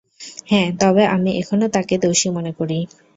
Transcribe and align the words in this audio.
হ্যাঁ, 0.47 0.69
তবে 0.81 1.03
আমি 1.07 1.31
এখনও 1.41 1.67
তাকে 1.75 1.95
দোষী 2.03 2.29
মনে 2.29 2.51
করি। 2.59 2.77